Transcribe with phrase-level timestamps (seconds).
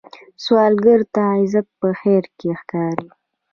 [0.43, 3.07] سوالګر ته عزت په خیر کې ښکاري